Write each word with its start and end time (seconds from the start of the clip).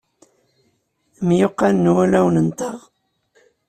Myuqqanen 1.27 1.87
wulawen-nteɣ. 1.95 2.77